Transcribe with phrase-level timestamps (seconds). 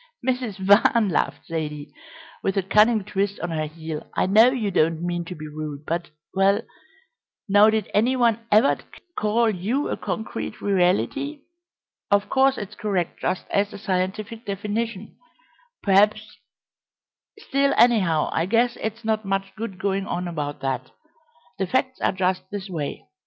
[0.27, 0.57] "Mrs.
[0.57, 1.93] Van," laughed Zaidie,
[2.41, 5.85] with a cunning twist on her heel, "I know you don't mean to be rude,
[5.85, 6.63] but well,
[7.47, 8.79] now did any one ever
[9.15, 11.41] call you a concrete reality?
[12.09, 15.17] Of course it's correct just as a scientific definition,
[15.83, 16.35] perhaps
[17.37, 20.89] still, anyhow, I guess it's not much good going on about that.
[21.59, 23.05] The facts are just this way.